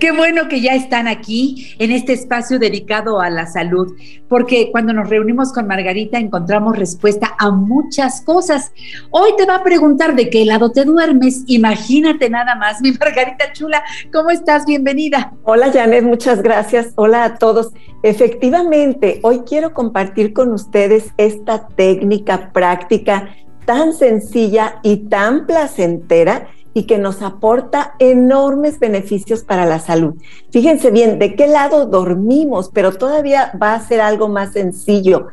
Qué 0.00 0.12
bueno 0.12 0.48
que 0.48 0.62
ya 0.62 0.74
están 0.74 1.08
aquí 1.08 1.74
en 1.78 1.90
este 1.90 2.14
espacio 2.14 2.58
dedicado 2.58 3.20
a 3.20 3.28
la 3.28 3.44
salud, 3.44 3.94
porque 4.30 4.70
cuando 4.72 4.94
nos 4.94 5.10
reunimos 5.10 5.52
con 5.52 5.66
Margarita 5.66 6.18
encontramos 6.18 6.78
respuesta 6.78 7.34
a 7.38 7.50
muchas 7.50 8.22
cosas. 8.22 8.72
Hoy 9.10 9.32
te 9.36 9.44
va 9.44 9.56
a 9.56 9.62
preguntar 9.62 10.16
de 10.16 10.30
qué 10.30 10.46
lado 10.46 10.72
te 10.72 10.86
duermes. 10.86 11.44
Imagínate 11.48 12.30
nada 12.30 12.54
más, 12.54 12.80
mi 12.80 12.92
Margarita 12.92 13.52
chula, 13.52 13.82
¿cómo 14.10 14.30
estás? 14.30 14.64
Bienvenida. 14.64 15.34
Hola 15.44 15.70
Janet, 15.70 16.04
muchas 16.04 16.40
gracias. 16.40 16.94
Hola 16.94 17.24
a 17.24 17.34
todos. 17.34 17.70
Efectivamente, 18.02 19.20
hoy 19.22 19.42
quiero 19.46 19.74
compartir 19.74 20.32
con 20.32 20.50
ustedes 20.54 21.10
esta 21.18 21.68
técnica 21.68 22.52
práctica 22.54 23.28
tan 23.66 23.92
sencilla 23.92 24.80
y 24.82 25.08
tan 25.08 25.46
placentera 25.46 26.48
y 26.74 26.84
que 26.84 26.98
nos 26.98 27.22
aporta 27.22 27.94
enormes 27.98 28.78
beneficios 28.78 29.42
para 29.42 29.66
la 29.66 29.80
salud. 29.80 30.14
Fíjense 30.50 30.90
bien, 30.90 31.18
de 31.18 31.34
qué 31.34 31.46
lado 31.46 31.86
dormimos, 31.86 32.70
pero 32.72 32.92
todavía 32.92 33.52
va 33.60 33.74
a 33.74 33.80
ser 33.80 34.00
algo 34.00 34.28
más 34.28 34.52
sencillo. 34.52 35.28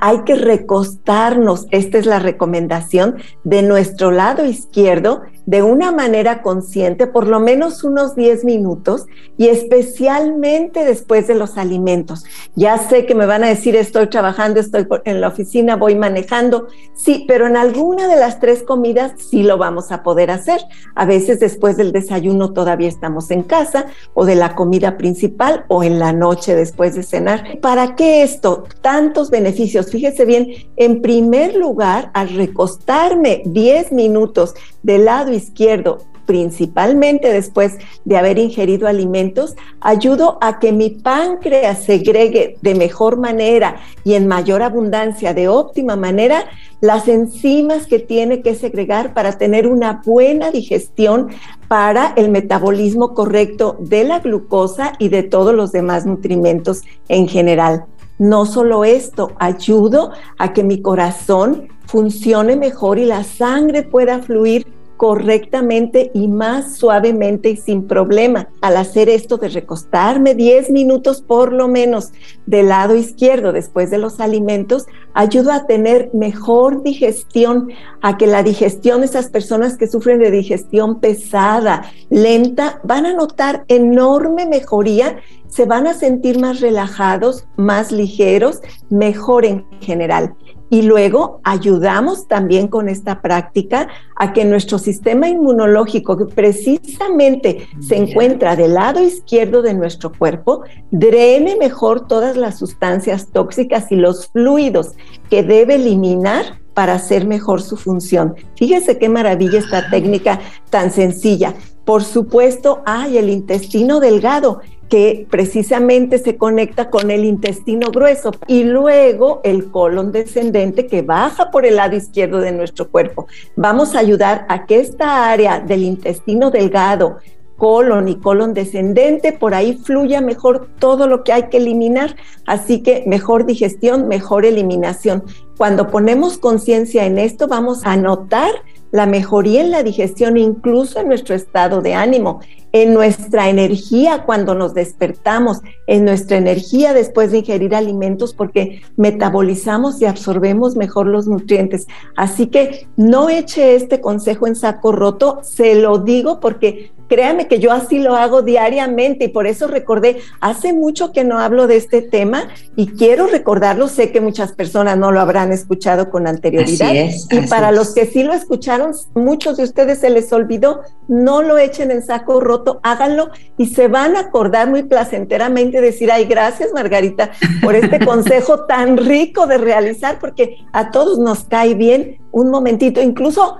Hay 0.00 0.22
que 0.22 0.34
recostarnos, 0.34 1.66
esta 1.70 1.98
es 1.98 2.06
la 2.06 2.18
recomendación, 2.18 3.16
de 3.44 3.62
nuestro 3.62 4.10
lado 4.10 4.44
izquierdo 4.44 5.22
de 5.48 5.62
una 5.62 5.92
manera 5.92 6.42
consciente, 6.42 7.06
por 7.06 7.26
lo 7.26 7.40
menos 7.40 7.82
unos 7.82 8.14
10 8.14 8.44
minutos 8.44 9.06
y 9.38 9.46
especialmente 9.48 10.84
después 10.84 11.26
de 11.26 11.34
los 11.34 11.56
alimentos. 11.56 12.26
Ya 12.54 12.76
sé 12.76 13.06
que 13.06 13.14
me 13.14 13.24
van 13.24 13.44
a 13.44 13.48
decir, 13.48 13.74
estoy 13.74 14.08
trabajando, 14.08 14.60
estoy 14.60 14.86
en 15.06 15.22
la 15.22 15.28
oficina, 15.28 15.76
voy 15.76 15.94
manejando. 15.94 16.68
Sí, 16.94 17.24
pero 17.26 17.46
en 17.46 17.56
alguna 17.56 18.08
de 18.08 18.16
las 18.16 18.40
tres 18.40 18.62
comidas 18.62 19.12
sí 19.30 19.42
lo 19.42 19.56
vamos 19.56 19.90
a 19.90 20.02
poder 20.02 20.30
hacer. 20.30 20.60
A 20.94 21.06
veces 21.06 21.40
después 21.40 21.78
del 21.78 21.92
desayuno 21.92 22.52
todavía 22.52 22.88
estamos 22.88 23.30
en 23.30 23.42
casa 23.42 23.86
o 24.12 24.26
de 24.26 24.34
la 24.34 24.54
comida 24.54 24.98
principal 24.98 25.64
o 25.68 25.82
en 25.82 25.98
la 25.98 26.12
noche 26.12 26.56
después 26.56 26.94
de 26.94 27.02
cenar. 27.02 27.58
¿Para 27.62 27.96
qué 27.96 28.22
esto? 28.22 28.64
Tantos 28.82 29.30
beneficios. 29.30 29.90
Fíjese 29.90 30.26
bien, 30.26 30.48
en 30.76 31.00
primer 31.00 31.54
lugar, 31.54 32.10
al 32.12 32.28
recostarme 32.28 33.40
10 33.46 33.92
minutos 33.92 34.52
del 34.82 35.04
lado 35.04 35.32
izquierdo, 35.32 35.98
principalmente 36.28 37.32
después 37.32 37.78
de 38.04 38.18
haber 38.18 38.38
ingerido 38.38 38.86
alimentos, 38.86 39.56
ayudo 39.80 40.36
a 40.42 40.58
que 40.58 40.72
mi 40.72 40.90
páncreas 40.90 41.84
segregue 41.84 42.58
de 42.60 42.74
mejor 42.74 43.16
manera 43.16 43.76
y 44.04 44.12
en 44.12 44.28
mayor 44.28 44.62
abundancia, 44.62 45.32
de 45.32 45.48
óptima 45.48 45.96
manera, 45.96 46.44
las 46.82 47.08
enzimas 47.08 47.86
que 47.86 47.98
tiene 47.98 48.42
que 48.42 48.54
segregar 48.54 49.14
para 49.14 49.38
tener 49.38 49.66
una 49.66 50.02
buena 50.04 50.50
digestión 50.50 51.28
para 51.66 52.12
el 52.14 52.30
metabolismo 52.30 53.14
correcto 53.14 53.78
de 53.80 54.04
la 54.04 54.18
glucosa 54.18 54.92
y 54.98 55.08
de 55.08 55.22
todos 55.22 55.54
los 55.54 55.72
demás 55.72 56.04
nutrimentos 56.04 56.82
en 57.08 57.26
general. 57.26 57.86
No 58.18 58.44
solo 58.44 58.84
esto, 58.84 59.32
ayudo 59.38 60.10
a 60.38 60.52
que 60.52 60.62
mi 60.62 60.82
corazón 60.82 61.68
funcione 61.88 62.54
mejor 62.54 62.98
y 62.98 63.06
la 63.06 63.24
sangre 63.24 63.82
pueda 63.82 64.20
fluir 64.20 64.78
correctamente 64.98 66.10
y 66.12 66.26
más 66.26 66.76
suavemente 66.76 67.50
y 67.50 67.56
sin 67.56 67.86
problema. 67.86 68.48
Al 68.60 68.76
hacer 68.76 69.08
esto 69.08 69.38
de 69.38 69.48
recostarme 69.48 70.34
10 70.34 70.70
minutos 70.70 71.22
por 71.22 71.52
lo 71.52 71.68
menos 71.68 72.10
del 72.46 72.68
lado 72.68 72.96
izquierdo 72.96 73.52
después 73.52 73.90
de 73.90 73.98
los 73.98 74.18
alimentos, 74.18 74.86
ayuda 75.14 75.54
a 75.54 75.66
tener 75.66 76.10
mejor 76.12 76.82
digestión, 76.82 77.70
a 78.02 78.16
que 78.16 78.26
la 78.26 78.42
digestión, 78.42 79.04
esas 79.04 79.30
personas 79.30 79.78
que 79.78 79.86
sufren 79.86 80.18
de 80.18 80.32
digestión 80.32 80.98
pesada, 80.98 81.84
lenta, 82.10 82.80
van 82.82 83.06
a 83.06 83.14
notar 83.14 83.64
enorme 83.68 84.46
mejoría, 84.46 85.20
se 85.48 85.64
van 85.64 85.86
a 85.86 85.94
sentir 85.94 86.40
más 86.40 86.60
relajados, 86.60 87.46
más 87.56 87.92
ligeros, 87.92 88.60
mejor 88.90 89.44
en 89.44 89.64
general. 89.80 90.34
Y 90.70 90.82
luego 90.82 91.40
ayudamos 91.44 92.28
también 92.28 92.68
con 92.68 92.88
esta 92.88 93.22
práctica 93.22 93.88
a 94.16 94.32
que 94.32 94.44
nuestro 94.44 94.78
sistema 94.78 95.28
inmunológico, 95.28 96.16
que 96.16 96.26
precisamente 96.26 97.68
se 97.80 97.96
encuentra 97.96 98.56
del 98.56 98.74
lado 98.74 99.02
izquierdo 99.02 99.62
de 99.62 99.74
nuestro 99.74 100.12
cuerpo, 100.12 100.62
drene 100.90 101.56
mejor 101.56 102.06
todas 102.06 102.36
las 102.36 102.58
sustancias 102.58 103.28
tóxicas 103.32 103.90
y 103.90 103.96
los 103.96 104.28
fluidos 104.28 104.92
que 105.30 105.42
debe 105.42 105.76
eliminar 105.76 106.60
para 106.74 106.94
hacer 106.94 107.26
mejor 107.26 107.60
su 107.60 107.76
función. 107.76 108.36
Fíjese 108.54 108.98
qué 108.98 109.08
maravilla 109.08 109.58
esta 109.58 109.90
técnica 109.90 110.40
tan 110.70 110.92
sencilla. 110.92 111.54
Por 111.84 112.04
supuesto, 112.04 112.82
hay 112.84 113.18
el 113.18 113.30
intestino 113.30 113.98
delgado 113.98 114.60
que 114.88 115.26
precisamente 115.30 116.18
se 116.18 116.36
conecta 116.36 116.90
con 116.90 117.10
el 117.10 117.24
intestino 117.24 117.90
grueso 117.90 118.32
y 118.46 118.64
luego 118.64 119.40
el 119.44 119.70
colon 119.70 120.12
descendente 120.12 120.86
que 120.86 121.02
baja 121.02 121.50
por 121.50 121.66
el 121.66 121.76
lado 121.76 121.96
izquierdo 121.96 122.38
de 122.40 122.52
nuestro 122.52 122.88
cuerpo. 122.88 123.26
Vamos 123.56 123.94
a 123.94 123.98
ayudar 123.98 124.46
a 124.48 124.66
que 124.66 124.80
esta 124.80 125.30
área 125.30 125.60
del 125.60 125.82
intestino 125.82 126.50
delgado, 126.50 127.18
colon 127.56 128.08
y 128.08 128.16
colon 128.16 128.54
descendente, 128.54 129.32
por 129.32 129.52
ahí 129.52 129.76
fluya 129.76 130.20
mejor 130.20 130.68
todo 130.78 131.06
lo 131.06 131.24
que 131.24 131.32
hay 131.32 131.44
que 131.44 131.58
eliminar. 131.58 132.16
Así 132.46 132.82
que 132.82 133.02
mejor 133.06 133.44
digestión, 133.44 134.08
mejor 134.08 134.46
eliminación. 134.46 135.24
Cuando 135.56 135.88
ponemos 135.88 136.38
conciencia 136.38 137.04
en 137.04 137.18
esto, 137.18 137.48
vamos 137.48 137.84
a 137.84 137.96
notar 137.96 138.50
la 138.90 139.06
mejoría 139.06 139.60
en 139.60 139.70
la 139.70 139.82
digestión, 139.82 140.38
incluso 140.38 141.00
en 141.00 141.08
nuestro 141.08 141.34
estado 141.34 141.82
de 141.82 141.94
ánimo 141.94 142.40
en 142.72 142.94
nuestra 142.94 143.48
energía 143.48 144.24
cuando 144.24 144.54
nos 144.54 144.74
despertamos, 144.74 145.60
en 145.86 146.04
nuestra 146.04 146.36
energía 146.36 146.92
después 146.92 147.32
de 147.32 147.38
ingerir 147.38 147.74
alimentos 147.74 148.34
porque 148.34 148.82
metabolizamos 148.96 150.00
y 150.00 150.06
absorbemos 150.06 150.76
mejor 150.76 151.06
los 151.06 151.26
nutrientes. 151.26 151.86
Así 152.16 152.48
que 152.48 152.86
no 152.96 153.30
eche 153.30 153.74
este 153.74 154.00
consejo 154.00 154.46
en 154.46 154.56
saco 154.56 154.92
roto, 154.92 155.40
se 155.42 155.74
lo 155.74 155.98
digo 155.98 156.40
porque 156.40 156.92
créame 157.08 157.48
que 157.48 157.58
yo 157.58 157.72
así 157.72 157.98
lo 157.98 158.14
hago 158.14 158.42
diariamente 158.42 159.24
y 159.24 159.28
por 159.28 159.46
eso 159.46 159.66
recordé, 159.66 160.18
hace 160.40 160.72
mucho 160.72 161.12
que 161.12 161.24
no 161.24 161.38
hablo 161.38 161.66
de 161.66 161.76
este 161.76 162.02
tema 162.02 162.48
y 162.76 162.88
quiero 162.88 163.26
recordarlo, 163.26 163.88
sé 163.88 164.12
que 164.12 164.20
muchas 164.20 164.52
personas 164.52 164.98
no 164.98 165.10
lo 165.10 165.20
habrán 165.20 165.52
escuchado 165.52 166.10
con 166.10 166.26
anterioridad 166.26 166.92
y 167.30 167.40
para 167.48 167.72
los 167.72 167.94
que 167.94 168.06
sí 168.06 168.22
lo 168.22 168.34
escucharon, 168.34 168.92
muchos 169.14 169.56
de 169.56 169.64
ustedes 169.64 169.98
se 169.98 170.10
les 170.10 170.32
olvidó, 170.32 170.82
no 171.08 171.42
lo 171.42 171.58
echen 171.58 171.90
en 171.90 172.02
saco 172.02 172.40
roto 172.40 172.57
háganlo 172.82 173.30
y 173.56 173.66
se 173.66 173.88
van 173.88 174.16
a 174.16 174.20
acordar 174.20 174.68
muy 174.68 174.82
placenteramente 174.82 175.80
decir, 175.80 176.10
ay, 176.10 176.24
gracias 176.24 176.72
Margarita 176.72 177.30
por 177.62 177.74
este 177.74 177.98
consejo 178.04 178.66
tan 178.66 178.96
rico 178.96 179.46
de 179.46 179.58
realizar, 179.58 180.18
porque 180.18 180.56
a 180.72 180.90
todos 180.90 181.18
nos 181.18 181.44
cae 181.44 181.74
bien 181.74 182.18
un 182.30 182.50
momentito, 182.50 183.00
incluso 183.00 183.56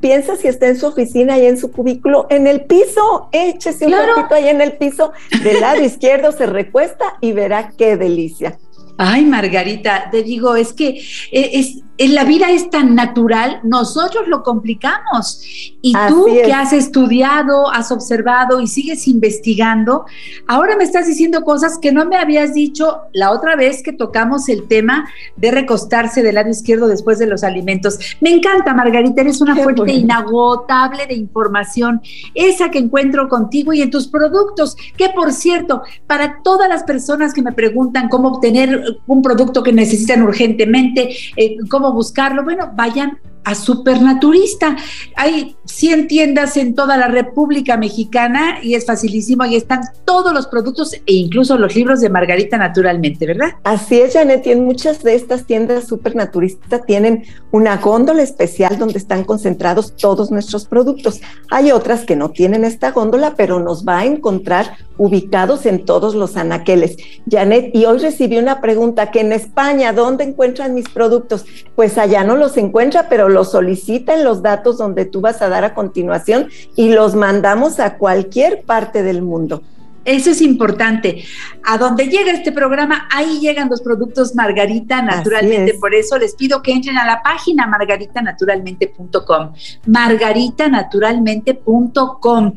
piensa 0.00 0.36
si 0.36 0.48
está 0.48 0.68
en 0.68 0.78
su 0.78 0.86
oficina 0.86 1.38
y 1.38 1.46
en 1.46 1.58
su 1.58 1.72
cubículo, 1.72 2.26
en 2.30 2.46
el 2.46 2.64
piso, 2.64 3.28
échese 3.32 3.86
un 3.86 3.92
ratito 3.92 4.34
ahí 4.34 4.48
en 4.48 4.60
el 4.60 4.76
piso, 4.76 5.12
del 5.42 5.60
lado 5.60 5.82
izquierdo 5.82 6.32
se 6.32 6.46
recuesta 6.46 7.16
y 7.20 7.32
verá 7.32 7.72
qué 7.76 7.96
delicia. 7.96 8.58
Ay, 9.00 9.24
Margarita, 9.24 10.08
te 10.10 10.24
digo, 10.24 10.56
es 10.56 10.72
que 10.72 10.88
eh, 10.88 11.50
es, 11.52 11.82
la 12.06 12.24
vida 12.24 12.50
es 12.50 12.70
tan 12.70 12.94
natural, 12.94 13.58
nosotros 13.64 14.28
lo 14.28 14.44
complicamos. 14.44 15.42
Y 15.82 15.92
tú 16.08 16.26
que 16.26 16.52
has 16.52 16.72
estudiado, 16.72 17.70
has 17.72 17.90
observado 17.90 18.60
y 18.60 18.68
sigues 18.68 19.08
investigando, 19.08 20.04
ahora 20.46 20.76
me 20.76 20.84
estás 20.84 21.08
diciendo 21.08 21.42
cosas 21.42 21.78
que 21.78 21.90
no 21.90 22.04
me 22.04 22.16
habías 22.16 22.54
dicho 22.54 22.98
la 23.12 23.32
otra 23.32 23.56
vez 23.56 23.82
que 23.82 23.92
tocamos 23.92 24.48
el 24.48 24.68
tema 24.68 25.08
de 25.36 25.50
recostarse 25.50 26.22
del 26.22 26.36
lado 26.36 26.50
izquierdo 26.50 26.86
después 26.86 27.18
de 27.18 27.26
los 27.26 27.42
alimentos. 27.42 27.98
Me 28.20 28.30
encanta, 28.30 28.74
Margarita, 28.74 29.22
eres 29.22 29.40
una 29.40 29.56
fuente 29.56 29.92
inagotable 29.92 31.06
de 31.06 31.14
información, 31.14 32.00
esa 32.34 32.70
que 32.70 32.78
encuentro 32.78 33.28
contigo 33.28 33.72
y 33.72 33.82
en 33.82 33.90
tus 33.90 34.06
productos, 34.06 34.76
que 34.96 35.08
por 35.10 35.32
cierto, 35.32 35.82
para 36.06 36.42
todas 36.44 36.68
las 36.68 36.84
personas 36.84 37.34
que 37.34 37.42
me 37.42 37.52
preguntan 37.52 38.08
cómo 38.08 38.28
obtener 38.28 39.00
un 39.06 39.22
producto 39.22 39.62
que 39.62 39.72
necesitan 39.72 40.22
urgentemente, 40.22 41.16
eh, 41.36 41.56
cómo 41.68 41.87
buscarlo, 41.92 42.44
bueno, 42.44 42.72
vayan 42.74 43.18
a 43.48 43.54
Supernaturista. 43.54 44.76
Hay 45.16 45.56
100 45.64 46.06
tiendas 46.08 46.56
en 46.58 46.74
toda 46.74 46.98
la 46.98 47.08
República 47.08 47.78
Mexicana 47.78 48.58
y 48.62 48.74
es 48.74 48.84
facilísimo. 48.84 49.42
Ahí 49.42 49.56
están 49.56 49.80
todos 50.04 50.34
los 50.34 50.46
productos 50.48 50.92
e 50.92 51.02
incluso 51.06 51.56
los 51.56 51.74
libros 51.74 52.00
de 52.00 52.10
Margarita 52.10 52.58
naturalmente, 52.58 53.26
¿verdad? 53.26 53.52
Así 53.64 54.00
es, 54.00 54.12
Janet. 54.12 54.46
Y 54.46 54.50
en 54.50 54.64
muchas 54.66 55.02
de 55.02 55.14
estas 55.14 55.46
tiendas 55.46 55.86
Supernaturista 55.88 56.82
tienen 56.82 57.24
una 57.50 57.78
góndola 57.78 58.22
especial 58.22 58.78
donde 58.78 58.98
están 58.98 59.24
concentrados 59.24 59.96
todos 59.96 60.30
nuestros 60.30 60.66
productos. 60.66 61.22
Hay 61.50 61.72
otras 61.72 62.04
que 62.04 62.16
no 62.16 62.30
tienen 62.30 62.64
esta 62.64 62.90
góndola, 62.90 63.34
pero 63.34 63.60
nos 63.60 63.86
va 63.86 64.00
a 64.00 64.04
encontrar 64.04 64.76
ubicados 64.98 65.64
en 65.64 65.84
todos 65.84 66.14
los 66.14 66.36
anaqueles. 66.36 66.96
Janet, 67.30 67.74
y 67.74 67.86
hoy 67.86 67.98
recibí 67.98 68.36
una 68.36 68.60
pregunta 68.60 69.10
que 69.10 69.20
en 69.20 69.32
España, 69.32 69.92
¿dónde 69.92 70.24
encuentran 70.24 70.74
mis 70.74 70.88
productos? 70.88 71.46
Pues 71.74 71.96
allá 71.96 72.24
no 72.24 72.36
los 72.36 72.56
encuentra, 72.56 73.08
pero 73.08 73.28
los 73.28 73.52
solicita 73.52 74.14
en 74.14 74.24
los 74.24 74.42
datos 74.42 74.76
donde 74.76 75.06
tú 75.06 75.20
vas 75.20 75.40
a 75.40 75.48
dar 75.48 75.64
a 75.64 75.74
continuación 75.74 76.48
y 76.76 76.90
los 76.90 77.14
mandamos 77.14 77.80
a 77.80 77.96
cualquier 77.96 78.62
parte 78.62 79.02
del 79.02 79.22
mundo. 79.22 79.62
Eso 80.08 80.30
es 80.30 80.40
importante. 80.40 81.22
A 81.64 81.76
donde 81.76 82.06
llega 82.06 82.32
este 82.32 82.50
programa, 82.50 83.06
ahí 83.12 83.40
llegan 83.40 83.68
los 83.68 83.82
productos 83.82 84.34
Margarita 84.34 85.02
naturalmente. 85.02 85.74
Por 85.74 85.94
eso 85.94 86.16
les 86.16 86.34
pido 86.34 86.62
que 86.62 86.72
entren 86.72 86.96
a 86.96 87.04
la 87.04 87.22
página 87.22 87.66
margaritanaturalmente.com. 87.66 89.52
Margaritanaturalmente.com 89.86 92.54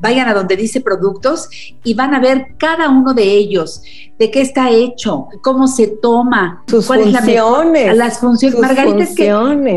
vayan 0.00 0.28
a 0.28 0.34
donde 0.34 0.56
dice 0.56 0.80
productos 0.80 1.48
y 1.84 1.94
van 1.94 2.14
a 2.14 2.20
ver 2.20 2.54
cada 2.58 2.88
uno 2.88 3.14
de 3.14 3.24
ellos, 3.24 3.82
de 4.18 4.30
qué 4.30 4.40
está 4.40 4.70
hecho, 4.70 5.28
cómo 5.42 5.68
se 5.68 5.86
toma, 5.86 6.64
sus 6.66 6.86
funciones, 6.86 7.96
las 7.96 8.18
funciones. 8.18 8.60
Margarita, 8.60 9.04
es 9.04 9.14
que 9.14 9.30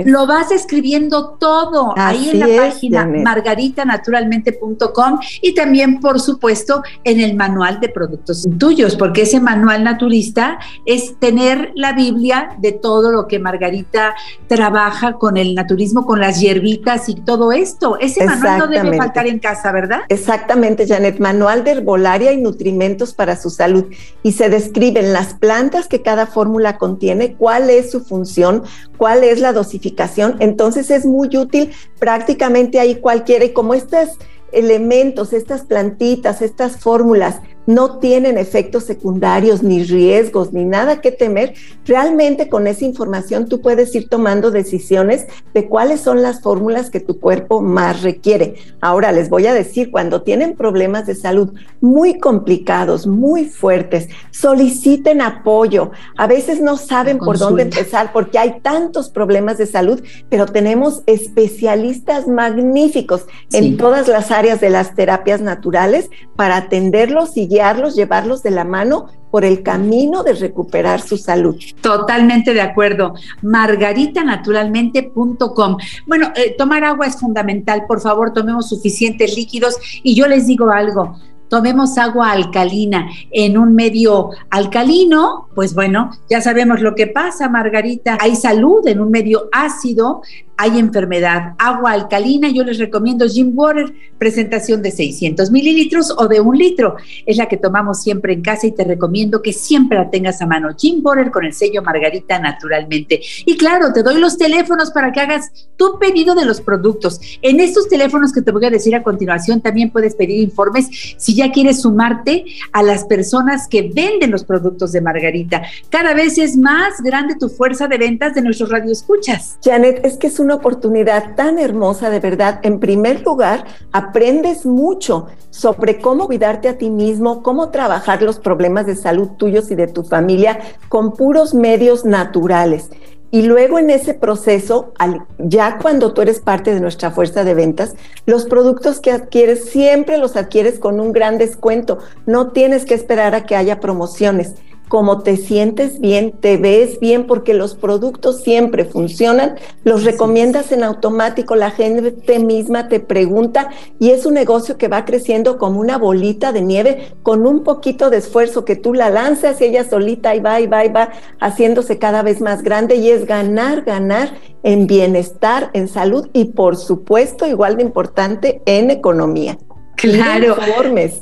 lo 0.06 0.28
vas 0.28 0.52
escribiendo 0.52 1.38
todo 1.40 1.94
ahí 1.98 2.30
en 2.32 2.40
la 2.40 2.64
página 2.64 3.06
margaritanaturalmente.com 3.06 5.20
y 5.42 5.54
también, 5.54 6.00
por 6.00 6.20
supuesto, 6.20 6.84
en 7.04 7.20
el 7.20 7.36
manual 7.36 7.80
de 7.80 7.90
productos 7.90 8.48
tuyos, 8.58 8.96
porque 8.96 9.24
ese 9.24 9.40
manual 9.40 9.84
naturista 9.84 10.60
es 10.86 11.20
tener 11.20 11.72
la 11.76 11.94
Biblia 11.94 12.56
de 12.60 12.72
todo 12.72 13.12
lo 13.12 13.28
que 13.28 13.40
Margarita 13.40 14.16
trabaja 14.48 15.14
con 15.14 15.38
el 15.38 15.56
naturismo, 15.56 16.06
con 16.06 16.20
las 16.20 16.40
hierbitas 16.40 17.10
y 17.10 17.16
todo 17.16 17.52
esto. 17.52 17.98
Ese 18.00 18.26
manual 18.26 18.60
no 18.60 18.68
debe 18.68 18.98
faltar 18.98 19.28
en 19.28 19.40
casa, 19.40 19.72
¿verdad? 19.72 20.02
Exactamente, 20.10 20.88
Janet, 20.88 21.20
manual 21.20 21.64
de 21.64 21.72
herbolaria 21.72 22.32
y 22.32 22.38
nutrimentos 22.38 23.14
para 23.14 23.36
su 23.36 23.50
salud. 23.50 23.86
Y 24.24 24.31
se 24.34 24.50
describen 24.50 25.14
las 25.14 25.34
plantas 25.34 25.88
que 25.88 26.02
cada 26.02 26.28
fórmula 26.28 26.78
contiene, 26.78 27.36
cuál 27.36 27.70
es 27.70 27.92
su 27.92 28.02
función, 28.02 28.64
cuál 28.98 29.24
es 29.24 29.40
la 29.40 29.54
dosificación. 29.54 30.36
Entonces 30.40 30.92
es 30.92 31.06
muy 31.06 31.36
útil 31.36 31.72
prácticamente 32.00 32.80
ahí 32.80 32.96
cualquiera. 32.96 33.46
Y 33.46 33.54
como 33.54 33.74
estos 33.74 34.10
elementos, 34.52 35.34
estas 35.34 35.62
plantitas, 35.62 36.42
estas 36.42 36.78
fórmulas 36.78 37.40
no 37.68 38.00
tienen 38.00 38.38
efectos 38.38 38.84
secundarios, 38.86 39.64
ni 39.64 39.84
riesgos, 39.84 40.54
ni 40.54 40.66
nada 40.66 41.02
que 41.02 41.12
temer, 41.12 41.54
realmente 41.86 42.50
con 42.50 42.68
esa 42.68 42.86
información 42.86 43.48
tú 43.48 43.62
puedes 43.62 43.94
ir 43.96 44.10
tomando 44.10 44.52
decisiones 44.52 45.28
de 45.54 45.68
cuáles 45.68 46.02
son 46.02 46.22
las 46.22 46.42
fórmulas 46.42 46.90
que 46.90 47.00
tu 47.00 47.20
cuerpo 47.20 47.62
más 47.62 48.02
requiere. 48.02 48.56
Ahora 48.82 49.12
les 49.12 49.30
voy 49.30 49.48
a 49.48 49.54
decir, 49.54 49.92
cuando 49.92 50.22
tienen 50.24 50.56
problemas 50.56 51.06
de 51.06 51.16
salud 51.16 51.54
muy 51.80 52.20
complicados, 52.20 53.08
muy 53.08 53.46
fuertes, 53.46 54.10
soliciten 54.32 55.22
apoyo. 55.22 55.92
A 56.18 56.28
veces 56.28 56.62
no 56.62 56.78
saben 56.78 57.18
por 57.18 57.38
dónde 57.38 57.64
empezar 57.64 58.12
porque 58.14 58.40
hay 58.40 58.60
tantos 58.62 59.10
problemas 59.10 59.58
de 59.58 59.68
salud, 59.68 60.02
pero 60.30 60.46
tenemos 60.46 61.04
especialistas 61.06 62.28
magníficos 62.28 63.26
en 63.52 63.78
todas 63.78 64.08
las 64.08 64.32
áreas 64.32 64.62
de 64.62 64.70
las 64.70 64.96
terapias 64.96 65.42
naturales 65.42 66.10
para 66.36 66.58
atenderlos 66.58 67.38
y 67.38 67.48
guiarlos, 67.52 67.96
llevarlos 67.96 68.42
de 68.44 68.52
la 68.52 68.64
mano 68.64 69.08
por 69.30 69.44
el 69.44 69.62
camino 69.62 70.24
de 70.24 70.32
recuperar 70.34 71.02
su 71.02 71.18
salud. 71.18 71.58
Totalmente 71.82 72.54
de 72.54 72.62
acuerdo. 72.62 73.14
Margaritanaturalmente.com. 73.42 75.78
Bueno, 76.08 76.32
eh, 76.36 76.56
tomar 76.58 76.86
agua 76.86 77.08
es 77.08 77.20
fundamental. 77.20 77.84
Por 77.88 78.00
favor, 78.00 78.32
tomemos 78.32 78.70
suficientes 78.70 79.36
líquidos. 79.36 79.76
Y 80.02 80.16
yo 80.16 80.28
les 80.28 80.48
digo 80.48 80.72
algo, 80.72 81.18
tomemos 81.52 81.98
agua 81.98 82.32
alcalina 82.32 83.10
en 83.30 83.58
un 83.58 83.76
medio 83.76 84.30
alcalino, 84.50 85.50
pues 85.54 85.76
bueno, 85.76 86.12
ya 86.30 86.40
sabemos 86.40 86.80
lo 86.80 86.96
que 86.96 87.08
pasa, 87.08 87.50
Margarita. 87.50 88.18
Hay 88.22 88.38
salud 88.38 88.88
en 88.88 89.02
un 89.02 89.12
medio 89.12 89.50
ácido, 89.52 90.22
hay 90.62 90.78
enfermedad. 90.78 91.56
Agua 91.58 91.94
alcalina, 91.94 92.48
yo 92.48 92.64
les 92.64 92.78
recomiendo 92.78 93.28
Jim 93.28 93.52
Water, 93.56 93.92
presentación 94.20 94.84
de 94.84 94.92
600 94.92 95.50
mililitros 95.50 96.14
o 96.16 96.28
de 96.28 96.40
un 96.40 96.56
litro. 96.56 96.98
Es 97.26 97.38
la 97.38 97.48
que 97.48 97.58
tomamos 97.58 98.04
siempre 98.04 98.34
en 98.34 98.44
casa 98.44 98.68
y 98.68 98.72
te 98.72 98.84
recomiendo 98.84 99.42
que 99.42 99.54
siempre 99.54 99.98
la 99.98 100.12
tengas 100.12 100.40
a 100.40 100.46
mano. 100.46 100.70
Jim 100.78 101.02
Water 101.04 101.32
con 101.32 101.46
el 101.46 101.54
sello 101.54 101.82
Margarita 101.82 102.38
naturalmente. 102.38 103.20
Y 103.44 103.58
claro, 103.58 103.92
te 103.92 104.04
doy 104.04 104.20
los 104.20 104.38
teléfonos 104.38 104.92
para 104.92 105.12
que 105.12 105.22
hagas 105.22 105.68
tu 105.78 105.98
pedido 105.98 106.36
de 106.36 106.46
los 106.46 106.62
productos. 106.62 107.20
En 107.42 107.60
estos 107.60 107.90
teléfonos 107.90 108.32
que 108.32 108.44
te 108.44 108.52
voy 108.52 108.66
a 108.66 108.70
decir 108.70 108.94
a 108.94 109.02
continuación, 109.02 109.62
también 109.62 109.90
puedes 109.90 110.14
pedir 110.14 110.42
informes 110.42 111.16
si 111.18 111.34
ya 111.34 111.52
quieres 111.52 111.82
sumarte 111.82 112.46
a 112.72 112.84
las 112.84 113.06
personas 113.06 113.68
que 113.68 113.90
venden 113.96 114.30
los 114.30 114.44
productos 114.44 114.92
de 114.92 115.02
Margarita. 115.02 115.64
Cada 115.90 116.14
vez 116.14 116.38
es 116.38 116.56
más 116.56 117.02
grande 117.02 117.34
tu 117.40 117.50
fuerza 117.50 117.88
de 117.88 117.98
ventas 117.98 118.36
de 118.36 118.44
nuestros 118.44 118.70
radioescuchas. 118.70 119.58
Janet, 119.64 120.06
es 120.06 120.18
que 120.18 120.28
es 120.28 120.40
un 120.52 120.58
oportunidad 120.58 121.36
tan 121.36 121.60
hermosa, 121.60 122.10
de 122.10 122.20
verdad. 122.20 122.60
En 122.64 122.80
primer 122.80 123.22
lugar, 123.24 123.66
aprendes 123.92 124.66
mucho 124.66 125.28
sobre 125.50 126.00
cómo 126.00 126.28
cuidarte 126.28 126.68
a 126.68 126.78
ti 126.78 126.90
mismo, 126.90 127.42
cómo 127.42 127.70
trabajar 127.70 128.22
los 128.22 128.40
problemas 128.40 128.86
de 128.86 128.96
salud 128.96 129.30
tuyos 129.38 129.72
y 129.72 129.76
de 129.76 129.88
tu 129.88 130.04
familia 130.04 130.60
con 130.90 131.14
puros 131.14 131.54
medios 131.54 132.06
naturales. 132.06 132.90
Y 133.34 133.44
luego 133.44 133.80
en 133.80 133.90
ese 133.90 134.14
proceso, 134.14 134.94
ya 135.38 135.78
cuando 135.82 136.14
tú 136.14 136.22
eres 136.22 136.42
parte 136.42 136.74
de 136.74 136.82
nuestra 136.82 137.12
fuerza 137.12 137.46
de 137.46 137.54
ventas, 137.54 137.96
los 138.26 138.44
productos 138.44 139.00
que 139.00 139.12
adquieres 139.12 139.70
siempre 139.70 140.18
los 140.18 140.36
adquieres 140.36 140.80
con 140.80 141.00
un 141.00 141.14
gran 141.14 141.38
descuento. 141.38 142.00
No 142.26 142.52
tienes 142.52 142.84
que 142.84 142.94
esperar 142.94 143.34
a 143.34 143.46
que 143.46 143.56
haya 143.56 143.80
promociones 143.80 144.56
como 144.92 145.22
te 145.22 145.38
sientes 145.38 146.02
bien, 146.02 146.34
te 146.34 146.58
ves 146.58 147.00
bien, 147.00 147.26
porque 147.26 147.54
los 147.54 147.76
productos 147.76 148.42
siempre 148.42 148.84
funcionan, 148.84 149.56
los 149.86 150.04
recomiendas 150.04 150.74
en 150.74 150.84
automático, 150.84 151.56
la 151.56 151.72
gente 151.72 152.40
misma 152.40 152.90
te 152.90 153.00
pregunta 153.00 153.70
y 154.00 154.10
es 154.10 154.26
un 154.26 154.34
negocio 154.34 154.78
que 154.78 154.90
va 154.90 155.06
creciendo 155.06 155.58
como 155.58 155.80
una 155.80 155.98
bolita 155.98 156.52
de 156.52 156.62
nieve 156.62 157.14
con 157.24 157.48
un 157.48 157.64
poquito 157.64 158.10
de 158.10 158.18
esfuerzo 158.18 158.66
que 158.66 158.76
tú 158.76 158.94
la 158.94 159.10
lanzas 159.10 159.62
y 159.62 159.64
ella 159.64 159.90
solita 159.90 160.36
y 160.36 160.42
va 160.42 160.60
y 160.60 160.68
va 160.68 160.84
y 160.84 160.90
va 160.90 161.12
haciéndose 161.40 161.98
cada 161.98 162.22
vez 162.22 162.42
más 162.42 162.62
grande 162.62 162.98
y 162.98 163.12
es 163.12 163.26
ganar, 163.26 163.84
ganar 163.84 164.34
en 164.62 164.88
bienestar, 164.88 165.70
en 165.72 165.88
salud 165.88 166.28
y 166.34 166.46
por 166.52 166.76
supuesto, 166.76 167.48
igual 167.48 167.78
de 167.78 167.84
importante, 167.84 168.62
en 168.66 168.92
economía. 168.92 169.58
Claro. 170.02 170.58
Informes. 170.60 171.22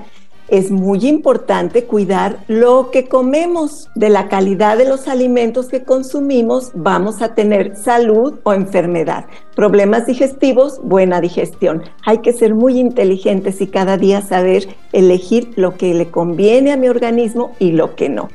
es 0.52 0.70
muy 0.70 1.08
importante 1.08 1.86
cuidar 1.86 2.44
lo 2.48 2.92
que 2.92 3.08
comemos. 3.08 3.90
De 3.96 4.10
la 4.10 4.28
calidad 4.28 4.78
de 4.78 4.88
los 4.88 5.08
alimentos 5.08 5.70
que 5.70 5.84
consumimos 5.84 6.72
vamos 6.76 7.22
a 7.22 7.34
tener 7.34 7.78
salud 7.78 8.40
o 8.44 8.54
enfermedad. 8.54 9.26
Problemas 9.56 10.06
digestivos, 10.06 10.82
buena 10.84 11.22
digestión. 11.22 11.84
Hay 12.06 12.20
que 12.20 12.34
ser 12.34 12.54
muy 12.54 12.80
inteligentes 12.80 13.62
y 13.62 13.68
cada 13.68 13.98
día 13.98 14.22
saber 14.22 14.68
elegir 14.92 15.54
lo 15.56 15.78
que 15.78 15.94
le 15.94 16.12
conviene 16.12 16.74
a 16.74 16.78
mi 16.78 16.90
organismo 16.90 17.56
y 17.58 17.72
lo 17.72 17.96
que 17.96 18.10
no. 18.10 18.30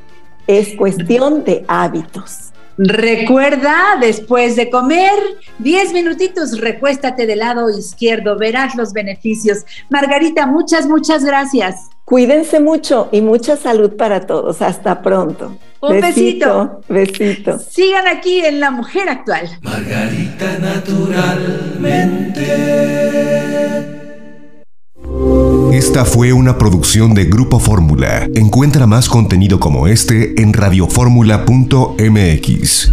Es 0.47 0.75
cuestión 0.75 1.45
de 1.45 1.67
hábitos. 1.69 2.53
Recuerda, 2.79 3.97
después 4.01 4.57
de 4.57 4.71
comer, 4.71 5.13
10 5.59 5.93
minutitos, 5.93 6.61
recuéstate 6.61 7.27
del 7.27 7.41
lado 7.41 7.69
izquierdo, 7.71 8.39
verás 8.39 8.75
los 8.75 8.93
beneficios. 8.93 9.65
Margarita, 9.91 10.47
muchas, 10.47 10.87
muchas 10.87 11.25
gracias. 11.25 11.91
Cuídense 12.07 12.61
mucho 12.61 13.09
y 13.11 13.21
mucha 13.21 13.57
salud 13.57 13.97
para 13.97 14.29
todos. 14.29 14.63
Hasta 14.63 15.03
pronto. 15.03 15.59
Un 15.83 16.01
besito. 16.01 16.81
Besito. 16.89 17.59
Sigan 17.59 18.07
aquí 18.07 18.45
en 18.45 18.61
La 18.61 18.71
Mujer 18.71 19.09
Actual. 19.09 19.51
Margarita 19.61 20.57
naturalmente. 20.61 22.47
Esta 25.73 26.05
fue 26.05 26.33
una 26.33 26.59
producción 26.59 27.13
de 27.13 27.25
Grupo 27.25 27.59
Fórmula. 27.59 28.29
Encuentra 28.37 28.87
más 28.87 29.09
contenido 29.09 29.59
como 29.59 29.89
este 29.89 30.41
en 30.41 30.53
radioformula.mx. 30.53 32.93